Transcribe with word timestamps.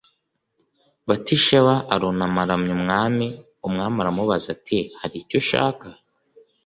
Batisheba 1.07 1.73
arunama 1.93 2.39
aramya 2.43 2.73
umwami. 2.77 3.27
Umwami 3.67 3.97
aramubaza 3.99 4.47
ati 4.55 4.77
“Hari 4.99 5.15
icyo 5.23 5.37
ushaka?” 5.41 5.87